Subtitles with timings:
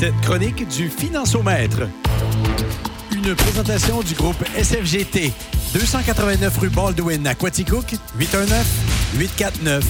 [0.00, 1.82] cette chronique du Financiomètre.
[3.12, 5.30] Une présentation du groupe SFGT.
[5.74, 7.84] 289 rue Baldwin à Quaticook,
[8.18, 9.82] 819-849-9141.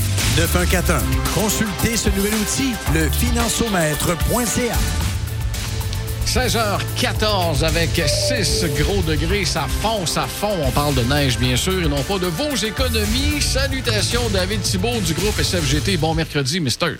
[1.32, 4.74] Consultez ce nouvel outil, le financiomètre.ca.
[6.26, 9.44] 16h14 avec 6 gros degrés.
[9.44, 10.56] Ça fond, ça fond.
[10.66, 13.40] On parle de neige, bien sûr, et non pas de vos économies.
[13.40, 15.98] Salutations, David Thibault du groupe SFGT.
[15.98, 16.96] Bon mercredi, Mister.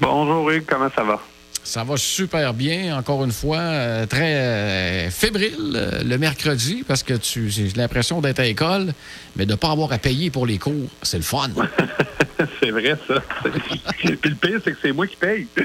[0.00, 0.64] Bonjour, Hugues.
[0.66, 1.20] Comment ça va?
[1.64, 7.04] Ça va super bien, encore une fois, euh, très euh, fébrile euh, le mercredi parce
[7.04, 8.92] que tu j'ai l'impression d'être à l'école,
[9.36, 10.88] mais de ne pas avoir à payer pour les cours.
[11.02, 11.50] C'est le fun.
[12.60, 13.22] c'est vrai, ça.
[13.44, 15.46] Puis le pire, c'est que c'est moi qui paye.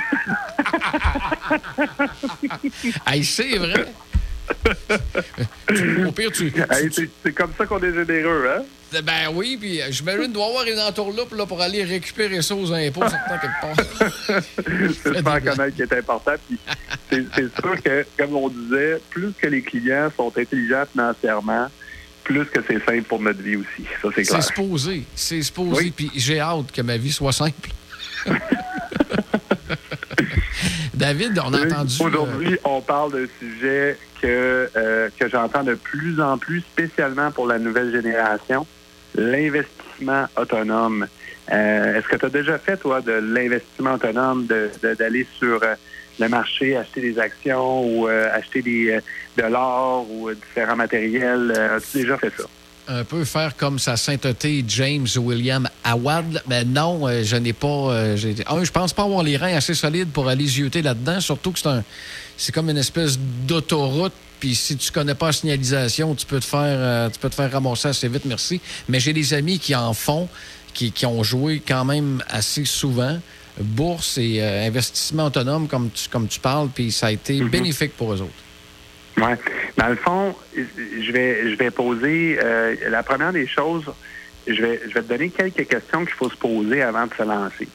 [3.08, 3.88] hey, c'est vrai.
[6.08, 6.52] Au pire, tu.
[6.72, 8.64] Hey, c'est- c'est comme ça qu'on est généreux, hein?
[9.04, 12.72] Ben oui, puis euh, j'imagine doit avoir une entourloupe là, pour aller récupérer ça aux
[12.72, 14.42] impôts, certain, quelque part.
[15.04, 16.32] c'est faire connaître qui est important.
[16.48, 16.58] Puis
[17.12, 21.68] c'est c'est sûr que, comme on disait, plus que les clients sont intelligents financièrement,
[22.24, 23.84] plus que c'est simple pour notre vie aussi.
[24.02, 24.42] Ça, c'est clair.
[24.42, 25.04] C'est supposé.
[25.16, 25.92] C'est supposé.
[25.92, 27.70] Puis j'ai hâte que ma vie soit simple.
[30.98, 31.94] David, on a entendu.
[32.02, 37.32] euh, Aujourd'hui, on parle d'un sujet que, euh, que j'entends de plus en plus, spécialement
[37.32, 38.66] pour la nouvelle génération,
[39.16, 41.08] l'investissement autonome.
[41.52, 45.62] Euh, Est-ce que tu as déjà fait, toi, de l'investissement autonome, de- de- d'aller sur
[45.64, 45.76] euh,
[46.20, 49.00] le marché, acheter des actions ou euh, acheter des,
[49.38, 51.52] de l'or ou différents matériels?
[51.56, 52.44] As-tu déjà fait ça?
[52.88, 56.42] Un peu faire comme sa sainteté James William Awad.
[56.48, 57.68] Mais non, euh, je n'ai pas.
[57.68, 61.20] euh, j'ai- un, je pense pas avoir les reins assez solides pour aller zioter là-dedans,
[61.22, 61.84] surtout que c'est un.
[62.38, 64.14] C'est comme une espèce d'autoroute.
[64.40, 67.36] Puis si tu connais pas la signalisation, tu peux te faire, euh, tu peux te
[67.36, 68.62] faire ramasser assez vite, merci.
[68.88, 70.30] Mais j'ai des amis qui en font,
[70.76, 73.18] qui, qui ont joué quand même assez souvent.
[73.60, 77.98] Bourse et euh, investissement autonome, comme tu, comme tu parles, puis ça a été bénéfique
[77.98, 78.32] pour eux autres.
[79.18, 79.32] Oui.
[79.78, 83.86] Dans le fond, je vais, je vais poser euh, la première des choses.
[84.46, 87.24] Je vais, je vais te donner quelques questions qu'il faut se poser avant de se
[87.24, 87.68] lancer.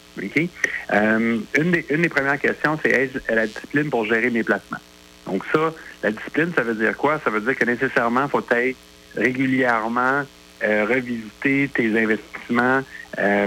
[0.93, 4.79] Euh, une, des, une des premières questions, c'est ai-je la discipline pour gérer mes placements?
[5.27, 5.73] Donc, ça,
[6.03, 7.21] la discipline, ça veut dire quoi?
[7.23, 8.77] Ça veut dire que nécessairement, il faut être
[9.17, 10.23] régulièrement
[10.65, 12.83] euh, revisiter tes investissements,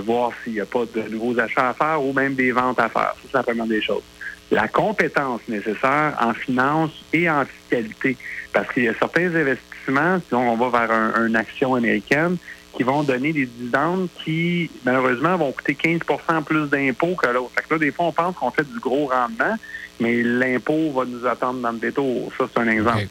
[0.03, 2.89] voir s'il n'y a pas de nouveaux achats à faire ou même des ventes à
[2.89, 3.15] faire.
[3.15, 4.03] Ça, c'est la première des choses
[4.51, 8.17] la compétence nécessaire en finance et en fiscalité.
[8.53, 12.37] Parce qu'il y a certains investissements, si on va vers un- une action américaine,
[12.75, 17.51] qui vont donner des dividendes qui, malheureusement, vont coûter 15% plus d'impôts que l'autre.
[17.57, 19.55] Fait que là, des fois, on pense qu'on fait du gros rendement,
[19.99, 22.31] mais l'impôt va nous attendre dans le détour.
[22.37, 23.07] Ça, c'est un exemple.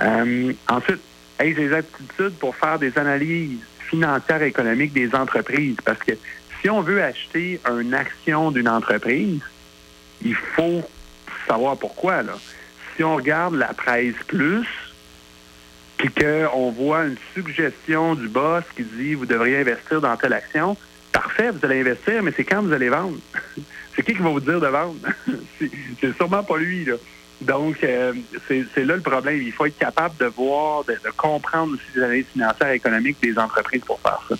[0.00, 1.00] Euh, ensuite,
[1.40, 5.76] ai-je des aptitudes pour faire des analyses financières et économiques des entreprises?
[5.84, 6.14] Parce que
[6.60, 9.40] si on veut acheter une action d'une entreprise,
[10.24, 10.82] il faut
[11.46, 12.22] savoir pourquoi.
[12.22, 12.34] Là.
[12.96, 14.66] Si on regarde la presse plus,
[15.96, 20.76] puis qu'on voit une suggestion du boss qui dit vous devriez investir dans telle action,
[21.12, 23.18] parfait, vous allez investir, mais c'est quand vous allez vendre?
[23.96, 24.98] c'est qui qui va vous dire de vendre?
[26.00, 26.84] c'est sûrement pas lui.
[26.84, 26.94] Là.
[27.40, 28.12] Donc, euh,
[28.48, 29.40] c'est là le problème.
[29.42, 33.18] Il faut être capable de voir, de, de comprendre aussi les analyses financières et économiques
[33.22, 34.36] des entreprises pour faire ça.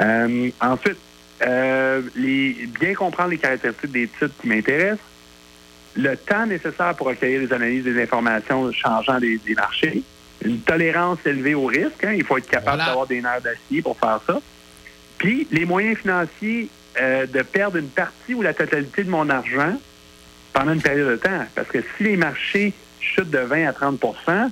[0.00, 0.98] Euh, ensuite,
[1.42, 5.00] euh, les, bien comprendre les caractéristiques des titres qui m'intéressent,
[5.96, 10.02] le temps nécessaire pour recueillir les analyses des informations changeant des, des marchés,
[10.44, 12.04] une tolérance élevée au risque.
[12.04, 12.86] hein, il faut être capable Voilà.
[12.86, 14.40] d'avoir des nerfs d'acier pour faire ça.
[15.18, 16.68] Puis, les moyens financiers
[17.00, 19.78] euh, de perdre une partie ou la totalité de mon argent
[20.52, 21.44] pendant une période de temps.
[21.54, 24.50] Parce que si les marchés chutent de 20 à 30%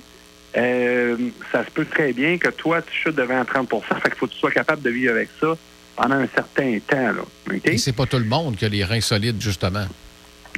[0.57, 1.17] euh,
[1.51, 4.17] ça se peut très bien que toi, tu chutes de 20 à 30% Fait qu'il
[4.17, 5.55] faut que tu sois capable de vivre avec ça
[5.97, 7.11] pendant un certain temps.
[7.11, 7.59] Là, OK?
[7.65, 9.85] Et c'est pas tout le monde qui a les reins solides, justement.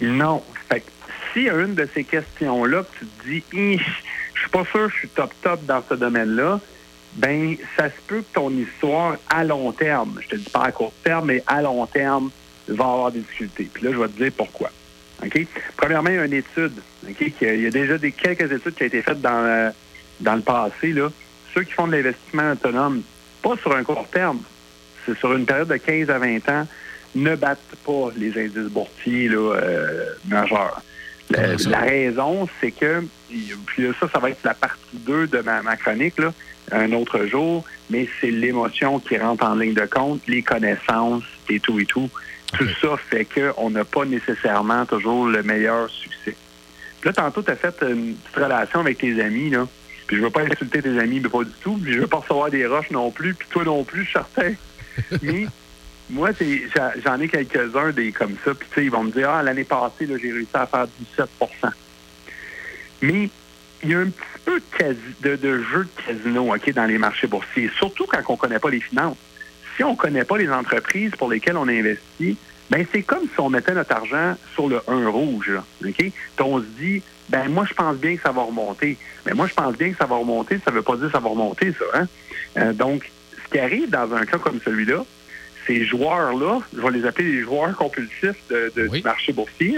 [0.02, 0.44] Non.
[1.38, 3.78] Fait que s'il y a une de ces questions-là que tu te dis,
[4.34, 6.60] je suis pas sûr que je suis top top dans ce domaine-là,
[7.14, 10.72] ben ça se peut que ton histoire à long terme, je te dis pas à
[10.72, 12.30] court terme, mais à long terme,
[12.68, 13.70] va avoir des difficultés.
[13.74, 14.70] Puis là, je vais te dire pourquoi.
[15.78, 16.74] Premièrement, il y a une étude.
[17.08, 17.32] OK?
[17.38, 19.70] qui a- Il y a déjà des, quelques études qui ont été faites dans, euh,
[20.20, 20.92] dans le passé.
[20.94, 21.10] Là.
[21.56, 23.02] Ceux qui font de l'investissement autonome,
[23.42, 24.42] pas sur un court terme,
[25.06, 26.68] c'est sur une période de 15 à 20 ans,
[27.16, 30.82] ne battent pas les indices boursiers euh, majeurs.
[31.30, 31.70] La, ça?
[31.70, 35.62] la raison, c'est que, puis là, ça, ça va être la partie 2 de ma,
[35.62, 36.34] ma chronique, là,
[36.72, 41.60] un autre jour, mais c'est l'émotion qui rentre en ligne de compte, les connaissances et
[41.60, 42.10] tout et tout.
[42.58, 46.36] Tout ça fait qu'on n'a pas nécessairement toujours le meilleur succès.
[47.02, 49.68] Puis là, tantôt, tu as fait une petite relation avec tes amis, là.
[50.08, 51.78] Puis je veux pas insulter tes amis, mais pas du tout.
[51.78, 54.14] Puis je veux pas recevoir des roches non plus, puis toi non plus, je suis
[54.14, 54.54] certain.
[55.22, 55.48] mais
[56.10, 56.30] moi,
[57.04, 58.54] j'en ai quelques-uns des comme ça.
[58.54, 60.88] Puis, tu sais, ils vont me dire, ah, l'année passée, j'ai réussi à faire
[61.18, 61.70] 17%
[63.02, 63.30] Mais
[63.84, 64.62] il y a un petit peu
[65.22, 68.70] de, jeu de casino OK, dans les marchés boursiers, surtout quand on ne connaît pas
[68.70, 69.18] les finances.
[69.76, 72.38] Si on ne connaît pas les entreprises pour lesquelles on investit,
[72.70, 75.52] ben c'est comme si on mettait notre argent sur le 1 rouge.
[75.86, 75.96] OK?
[75.96, 78.98] Puis on se dit, ben moi, je pense bien que ça va remonter.
[79.26, 81.12] Mais moi, je pense bien que ça va remonter, ça ne veut pas dire que
[81.12, 81.86] ça va remonter, ça.
[82.00, 82.08] Hein?
[82.58, 83.12] Euh, donc,
[83.44, 85.06] ce qui arrive dans un cas comme celui-là,
[85.68, 89.78] ces joueurs-là, je vais les appeler les joueurs compulsifs de, du marché boursier,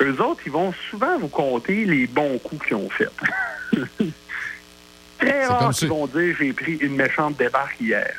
[0.00, 3.10] eux autres, ils vont souvent vous compter les bons coups qu'ils ont faits.
[5.18, 8.10] Très rare qu'ils vont dire j'ai pris une méchante débarque hier.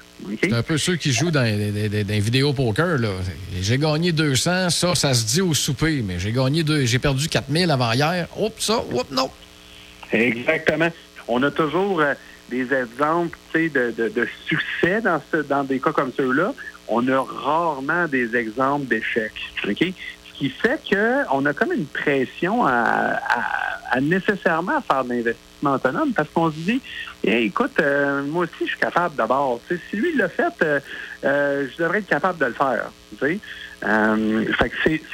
[0.41, 2.97] C'est un peu ceux qui jouent dans des vidéos poker.
[3.59, 7.27] J'ai gagné 200, ça, ça se dit au souper, mais j'ai gagné deux, j'ai perdu
[7.27, 8.27] 4000 avant hier.
[8.37, 9.29] Oups, ça, oups, non.
[10.13, 10.89] Exactement.
[11.27, 12.13] On a toujours euh,
[12.49, 16.53] des exemples de, de, de, succès dans, ce, dans des cas comme ceux-là.
[16.95, 19.33] On a rarement des exemples d'échecs.
[19.63, 23.19] Ce qui fait qu'on a comme une pression à,
[23.99, 26.81] nécessairement faire de l'investissement autonome parce qu'on se dit,
[27.23, 29.59] écoute, euh, moi aussi, je suis capable d'abord.
[29.67, 30.79] Si lui, l'a fait, euh,
[31.23, 32.91] euh, je devrais être capable de le faire.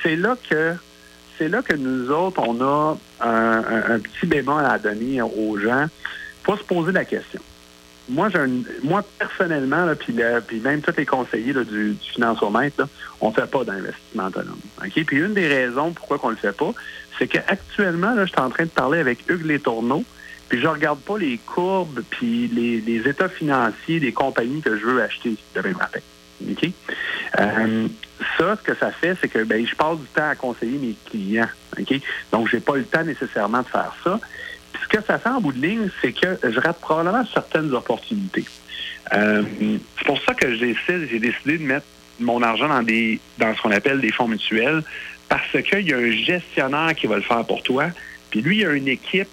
[0.04, 0.74] c'est là que
[1.38, 5.86] c'est là que nous autres, on a un, petit bémol à donner aux gens.
[6.44, 7.42] Faut se poser la question
[8.10, 8.40] moi, j'ai
[8.84, 10.14] moi personnellement, puis,
[10.60, 12.88] même tous les conseillers du, du financiomètre,
[13.22, 14.60] on ne fait pas d'investissement autonome.
[14.84, 15.06] OK?
[15.06, 16.74] Puis une des raisons pourquoi on ne le fait pas,
[17.18, 20.04] c'est qu'actuellement, je suis en train de parler avec Hugues Les Tourneaux,
[20.48, 24.86] puis je regarde pas les courbes puis les, les, états financiers des compagnies que je
[24.86, 26.00] veux acheter demain matin.
[26.50, 26.70] OK?
[27.40, 27.88] Euh,
[28.38, 30.96] ça, ce que ça fait, c'est que ben, je passe du temps à conseiller mes
[31.06, 31.50] clients.
[31.78, 32.02] OK?
[32.32, 34.20] Donc, j'ai pas le temps nécessairement de faire ça
[34.90, 38.46] ce que ça fait en bout de ligne, c'est que je rate probablement certaines opportunités.
[39.14, 39.44] Euh,
[39.98, 40.76] c'est pour ça que j'ai
[41.20, 41.86] décidé de mettre
[42.20, 44.84] mon argent dans des dans ce qu'on appelle des fonds mutuels,
[45.28, 47.88] parce qu'il y a un gestionnaire qui va le faire pour toi,
[48.30, 49.30] puis lui, il y a une équipe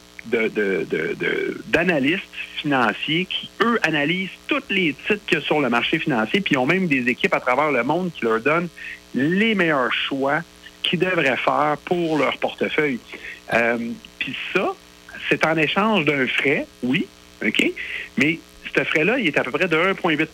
[1.68, 2.22] d'analystes
[2.56, 6.54] financiers qui, eux, analysent tous les titres qu'il y a sur le marché financier, puis
[6.54, 8.68] ils ont même des équipes à travers le monde qui leur donnent
[9.14, 10.40] les meilleurs choix
[10.82, 12.98] qu'ils devraient faire pour leur portefeuille.
[13.52, 13.78] Euh,
[14.18, 14.74] puis ça,
[15.28, 17.06] c'est en échange d'un frais, oui,
[17.44, 17.72] OK,
[18.16, 18.38] mais
[18.74, 20.26] ce frais-là, il est à peu près de 1,8%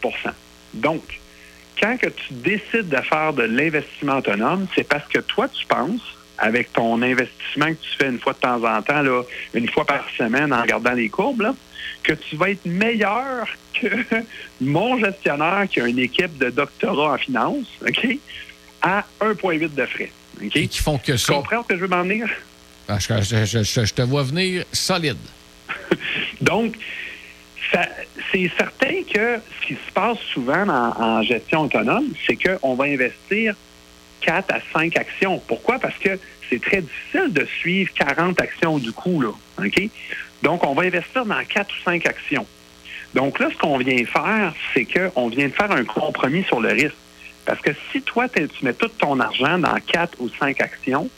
[0.74, 1.02] Donc,
[1.80, 6.16] quand que tu décides de faire de l'investissement autonome, c'est parce que toi, tu penses,
[6.38, 9.22] avec ton investissement que tu fais une fois de temps en temps, là,
[9.54, 11.54] une fois par semaine en regardant les courbes,
[12.02, 13.46] que tu vas être meilleur
[13.80, 13.88] que
[14.60, 18.18] mon gestionnaire qui a une équipe de doctorat en finance, OK,
[18.82, 20.12] à 1,8 de frais.
[20.42, 20.50] OK?
[20.50, 21.32] qui font que ça.
[21.32, 22.28] Tu comprends ce que je veux m'en venir?
[22.88, 25.16] Ah, je, te vois venir solide.
[26.40, 26.76] Donc,
[28.32, 33.54] c'est certain que ce qui se passe souvent en, gestion autonome, c'est qu'on va investir
[34.20, 35.40] 4 à 5 actions.
[35.46, 35.78] Pourquoi?
[35.78, 36.18] Parce que
[36.50, 39.20] c'est très difficile de suivre 40 actions du coup.
[39.20, 39.30] Là?
[40.42, 42.46] Donc, on va investir dans 4 ou 5 actions.
[43.14, 46.70] Donc là, ce qu'on vient faire, c'est qu'on vient de faire un compromis sur le
[46.70, 46.96] risque.
[47.44, 51.10] Parce que si toi, tu mets tout ton argent dans 4 ou 5 actions,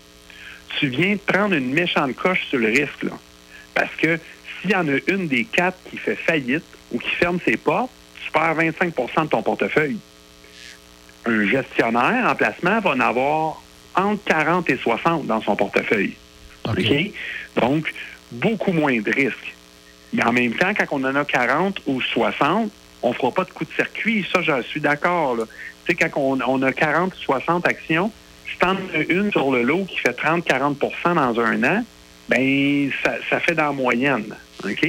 [0.79, 3.03] tu viens prendre une méchante coche sur le risque.
[3.03, 3.13] Là.
[3.75, 4.19] Parce que
[4.61, 7.91] s'il y en a une des quatre qui fait faillite ou qui ferme ses portes,
[8.25, 9.99] tu perds 25% de ton portefeuille.
[11.27, 13.63] Un gestionnaire en placement va en avoir
[13.95, 16.15] entre 40 et 60 dans son portefeuille.
[16.67, 17.13] OK?
[17.57, 17.93] Donc,
[18.33, 19.55] beaucoup moins de risques.
[20.13, 22.71] Mais en même temps, quand on en a 40 ou 60,
[23.03, 24.27] on ne fera pas de coup de circuit.
[24.33, 25.37] Ça, je suis d'accord.
[25.85, 28.11] Tu sais, quand on, on a 40 ou 60 actions,
[28.51, 31.85] si tu en as une sur le lot qui fait 30-40% dans un an,
[32.29, 34.35] ben ça, fait dans la moyenne.
[34.65, 34.89] OK?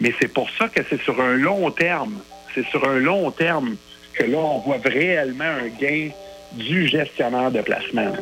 [0.00, 2.20] Mais c'est pour ça que c'est sur un long terme.
[2.54, 3.76] C'est sur un long terme
[4.14, 6.10] que là, on voit réellement un gain
[6.52, 8.12] du gestionnaire de placement.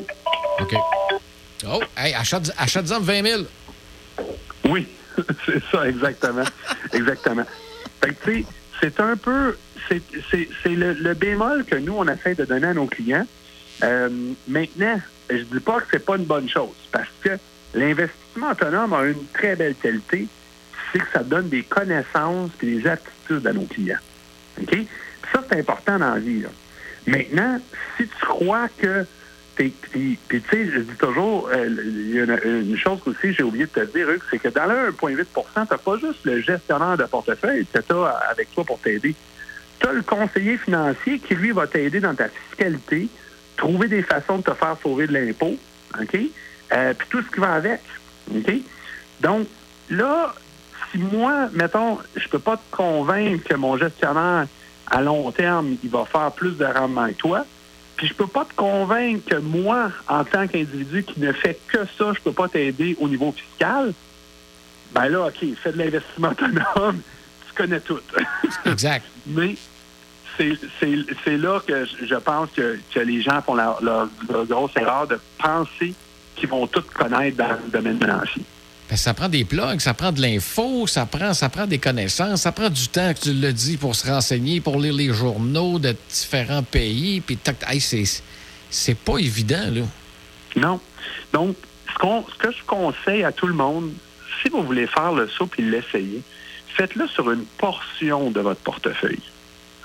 [0.61, 0.75] OK.
[1.67, 3.43] Oh, hey, achète-en 20 000.
[4.69, 4.87] Oui,
[5.47, 6.45] c'est ça, exactement.
[6.93, 7.45] exactement.
[8.03, 8.47] Fait que, tu sais,
[8.81, 9.57] c'est un peu.
[9.89, 10.03] C'est
[10.67, 13.27] le, le bémol que nous, on essaie de donner à nos clients.
[13.83, 14.09] Euh,
[14.47, 17.31] maintenant, je dis pas que c'est pas une bonne chose parce que
[17.75, 20.27] l'investissement autonome a une très belle qualité,
[20.93, 23.99] c'est que ça donne des connaissances et des aptitudes à nos clients.
[24.61, 24.77] OK?
[25.33, 26.45] ça, c'est important dans la vie.
[27.07, 27.61] Maintenant,
[27.97, 29.07] si tu crois que
[29.59, 33.67] puis, tu sais, je dis toujours, euh, il y a une, chose aussi, j'ai oublié
[33.67, 37.05] de te dire, c'est que dans le 1,8% tu n'as pas juste le gestionnaire de
[37.05, 37.93] portefeuille que tu
[38.31, 39.17] avec toi pour t'aider.
[39.81, 43.09] Tu as le conseiller financier qui, lui, va t'aider dans ta fiscalité,
[43.59, 45.57] trouver des façons de te faire sauver de l'impôt,
[46.01, 46.19] OK?
[46.73, 47.81] Euh, puis tout ce qui va avec,
[48.35, 48.53] OK?
[49.21, 49.47] Donc,
[49.91, 50.35] là,
[50.91, 54.47] si moi, mettons, je peux pas te convaincre que mon gestionnaire
[54.91, 57.45] à long terme, il va faire plus de rendement que toi.
[57.97, 61.85] Puis je peux pas te convaincre que moi, en tant qu'individu qui ne fait que
[61.99, 63.93] ça, je peux pas t'aider au niveau fiscal.
[64.93, 67.03] Ben là, OK, fais de l'investissement autonome,
[67.49, 67.99] tu connais tout.
[68.65, 69.05] exact.
[69.27, 69.57] Mais
[70.39, 74.09] c'est là que je pense que, les gens font leur,
[74.47, 75.95] grosse erreur de penser
[76.37, 78.43] qu'ils vont tout connaître dans le domaine financier.
[78.89, 82.43] Ben, ça prend des plugs, ça prend de l'info, ça prend, ça prend des connaissances,
[82.43, 85.79] ça prend du temps, que tu le dis, pour se renseigner, pour lire les journaux
[85.79, 87.21] de différents pays.
[87.21, 87.39] Puis,
[88.71, 89.83] c'est pas évident, là.
[90.57, 90.81] Non.
[91.33, 93.93] Donc, ce, ce, que je conseille à tout le monde,
[94.43, 96.23] si vous voulez faire le saut et l'essayer,
[96.69, 99.21] faites-le sur une portion de votre portefeuille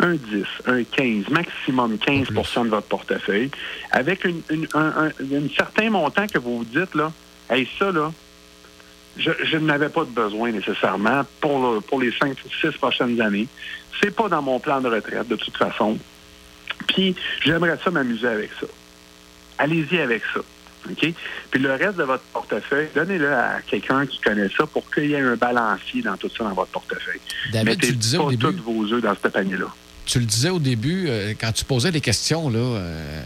[0.03, 3.49] un 10, un 15, maximum 15% de votre portefeuille,
[3.91, 4.41] avec une,
[4.73, 5.09] un,
[5.55, 7.11] certain montant que vous vous dites, là,
[7.49, 8.11] hey, ça, là,
[9.15, 13.47] je, n'avais pas de besoin nécessairement pour, pour les 5 ou 6 prochaines années.
[14.01, 15.97] C'est pas dans mon plan de retraite, de toute façon.
[16.87, 18.67] Puis, j'aimerais ça m'amuser avec ça.
[19.57, 20.41] Allez-y avec ça.
[20.89, 21.13] OK?
[21.51, 25.13] Puis le reste de votre portefeuille, donnez-le à quelqu'un qui connaît ça pour qu'il y
[25.13, 27.21] ait un balancier dans tout ça dans votre portefeuille.
[27.53, 29.67] David, tu disais pas tous vos œufs dans ce panier-là
[30.05, 33.21] tu le disais au début, euh, quand tu posais des questions, là, euh,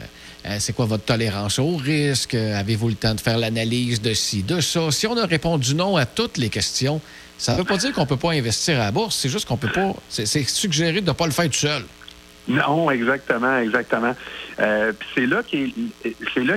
[0.46, 2.36] euh, c'est quoi votre tolérance au risque?
[2.36, 4.92] Avez-vous le temps de faire l'analyse de ci, de ça?
[4.92, 7.02] Si on a répondu non à toutes les questions,
[7.38, 9.48] ça ne veut pas dire qu'on ne peut pas investir à la bourse, c'est juste
[9.48, 9.94] qu'on peut pas.
[10.10, 11.84] C'est suggéré de ne pas le faire tout seul.
[12.48, 14.16] Non, exactement, exactement.
[14.58, 15.92] c'est là qui
[16.34, 16.56] c'est là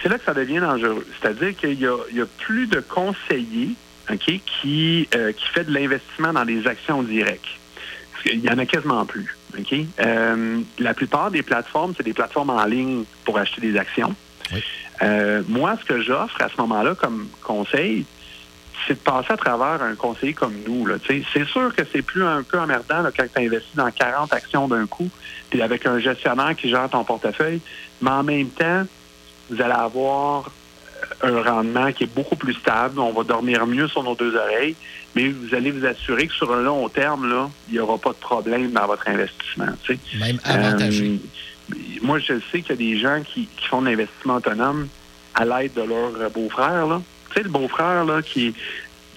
[0.00, 1.06] c'est là que ça devient dangereux.
[1.20, 3.74] C'est-à-dire qu'il y, a, plus de conseillers
[4.20, 5.08] qui, qui
[5.52, 7.58] fait de l'investissement dans des actions directes
[8.32, 9.36] il y en a quasiment plus.
[10.00, 14.14] Euh, la plupart des plateformes, c'est des plateformes en ligne pour acheter des actions.
[15.02, 18.04] Euh, moi, ce que j'offre à ce moment-là comme conseil,
[18.86, 20.86] c'est de passer à travers un conseiller comme nous.
[21.06, 24.86] C'est sûr que c'est plus un peu emmerdant quand tu investis dans 40 actions d'un
[24.86, 25.10] coup,
[25.50, 27.60] puis avec un gestionnaire qui gère ton portefeuille,
[28.00, 28.84] mais en même temps,
[29.50, 30.50] vous allez avoir
[31.22, 32.98] un rendement qui est beaucoup plus stable.
[33.00, 34.76] On va dormir mieux sur nos deux oreilles,
[35.14, 38.10] mais vous allez vous assurer que sur un long terme, là, il n'y aura pas
[38.10, 39.66] de problème dans votre investissement.
[40.18, 41.20] Même avantagé.
[41.70, 44.88] Euh, moi, je sais qu'il y a des gens qui, font de l'investissement autonome
[45.34, 47.00] à l'aide de leur beau-frère.
[47.30, 48.54] Tu sais, le beau-frère là, qui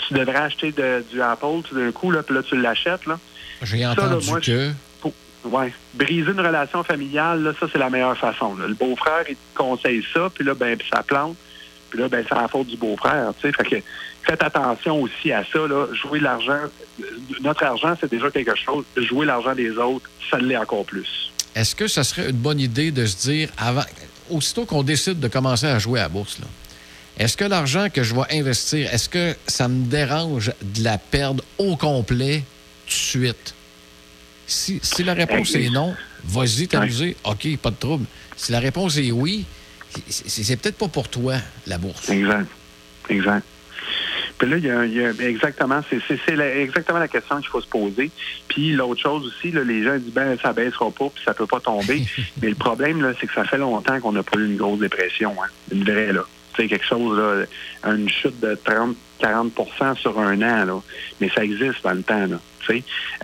[0.08, 0.74] tu devrais acheter
[1.12, 3.06] du Apple tout d'un coup, là, puis là, tu l'achètes.
[3.06, 3.20] Là.
[3.62, 4.72] J'ai entendu que...
[5.44, 5.66] Oui.
[5.96, 8.56] Briser une relation familiale, là, ça, c'est la meilleure façon.
[8.56, 11.36] Le beau-frère, il te conseille ça, puis là, ben, ça plante.
[11.92, 13.32] Puis là, ben, c'est la faute du beau-frère.
[13.40, 13.76] Fait que
[14.24, 15.60] faites attention aussi à ça.
[15.68, 15.88] Là.
[15.94, 16.62] Jouer l'argent,
[17.42, 18.86] notre argent, c'est déjà quelque chose.
[18.96, 21.32] Jouer l'argent des autres, ça l'est encore plus.
[21.54, 23.84] Est-ce que ça serait une bonne idée de se dire, avant,
[24.30, 26.40] aussitôt qu'on décide de commencer à jouer à la bourse,
[27.18, 31.44] est-ce que l'argent que je vais investir, est-ce que ça me dérange de la perdre
[31.58, 32.44] au complet
[32.86, 33.54] tout de suite?
[34.48, 35.94] Si, si la réponse est non,
[36.24, 37.18] vas-y t'amuser.
[37.26, 38.06] OK, pas de trouble.
[38.38, 39.46] Si la réponse est oui,
[40.10, 41.36] c'est peut-être pas pour toi,
[41.68, 42.10] la bourse.
[42.10, 42.48] Exact.
[43.10, 43.46] Exact.
[44.38, 48.10] Puis là, il y a, exactement, c'est exactement la question qu'il faut se poser.
[48.48, 51.60] Puis l'autre chose aussi, les gens disent ben ça baissera pas, puis ça peut pas
[51.60, 52.04] tomber.
[52.42, 54.80] Mais le problème, là, c'est que ça fait longtemps qu'on n'a pas eu une grosse
[54.80, 55.48] dépression, hein.
[55.72, 56.26] Une vraie, là.
[56.56, 57.46] C'est quelque chose, là,
[57.94, 59.52] une chute de 30 40
[60.00, 60.82] sur un an, là.
[61.20, 62.40] Mais ça existe dans le temps, là.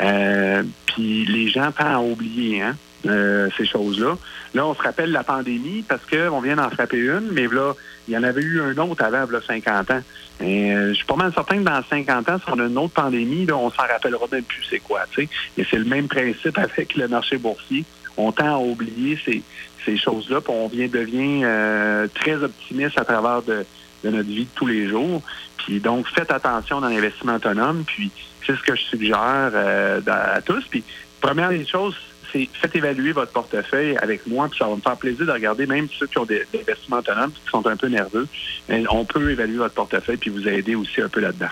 [0.02, 2.76] Euh, puis les gens tendent à oublier, hein?
[3.10, 4.18] Euh, ces choses-là.
[4.54, 7.74] Là, on se rappelle la pandémie parce qu'on vient d'en frapper une, mais là,
[8.08, 10.02] il y en avait eu un autre avant, là, 50 ans.
[10.42, 12.94] Euh, je suis pas mal certain que dans 50 ans, si on a une autre
[12.94, 15.02] pandémie, là, on s'en rappellera même plus c'est quoi.
[15.18, 15.28] Et
[15.70, 17.86] c'est le même principe avec le marché boursier.
[18.18, 19.44] On tend à oublier ces,
[19.98, 23.66] choses-là, puis on vient devient euh, très optimiste à travers de
[24.04, 25.22] notre vie de tous les jours.
[25.60, 28.12] Puis donc, faites attention dans l'investissement autonome, puis
[28.46, 29.52] c'est ce que je suggère
[30.08, 30.66] à tous.
[30.70, 30.84] Puis,
[31.22, 31.96] première des choses,
[32.32, 35.66] c'est faites évaluer votre portefeuille avec moi, puis ça va me faire plaisir de regarder,
[35.66, 38.28] même ceux qui ont des, investissements autonomes, qui sont un peu nerveux.
[38.90, 41.50] on peut évaluer votre portefeuille puis vous aider aussi un peu là-dedans.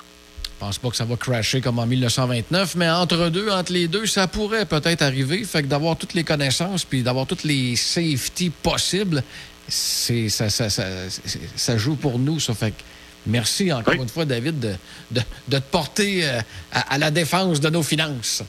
[0.56, 3.90] Je pense pas que ça va crasher comme en 1929, mais entre deux, entre les
[3.90, 5.44] deux, ça pourrait peut-être arriver.
[5.44, 9.22] Fait que d'avoir toutes les connaissantes puis d'avoir toutes les safety possibles,
[9.68, 12.40] c'est ça, ça, ça, joue pour nous.
[12.40, 12.82] Ça fait que
[13.26, 16.40] merci encore une fois, David, de, de, te porter euh,
[16.72, 18.42] à la défense de nos finances.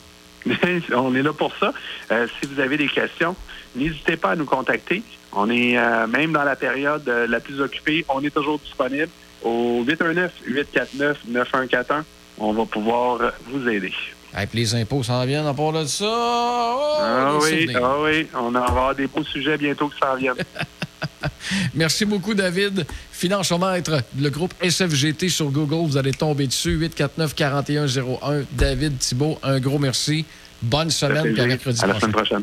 [0.94, 1.72] on est là pour ça.
[2.10, 3.34] Euh, si vous avez des questions,
[3.74, 5.02] n'hésitez pas à nous contacter.
[5.32, 9.10] On est euh, même dans la période euh, la plus occupée, on est toujours disponible
[9.42, 12.04] au 819-849-9141.
[12.38, 13.92] On va pouvoir vous aider.
[14.38, 16.04] Et puis les impôts s'en viennent à part de ça.
[16.06, 17.80] Oh, ah, oui, souvenirs.
[17.83, 20.35] ah oui, on va avoir des beaux sujets bientôt qui s'en viennent.
[21.75, 22.87] Merci beaucoup, David.
[23.12, 26.78] Financiomètre, le groupe SFGT sur Google, vous allez tomber dessus.
[26.78, 28.45] 849-4101.
[28.52, 30.25] David Thibault, un gros merci.
[30.61, 32.42] Bonne semaine, puis à mercredi à la semaine prochaine.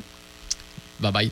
[1.01, 1.31] Bye-bye.